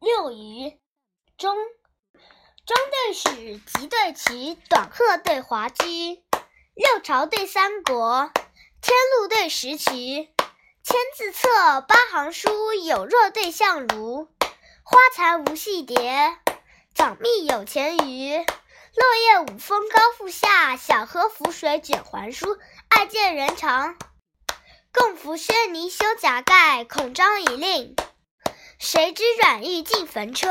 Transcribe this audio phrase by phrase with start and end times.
[0.00, 0.78] 六余，
[1.36, 1.56] 中。
[2.64, 6.22] 中对史，集对齐，短鹤对滑稽，
[6.74, 8.30] 六朝对三国，
[8.80, 14.28] 天路对石渠，千字册，八行书，有若对相如。
[14.84, 16.38] 花残无戏蝶，
[16.94, 18.36] 早觅有钱鱼。
[18.36, 22.56] 落叶五峰高复下，小荷浮水卷还舒。
[22.88, 23.96] 爱见人长，
[24.92, 27.96] 共扶轩泥修甲盖，恐张以令。
[28.90, 30.48] 谁知软玉进坟车。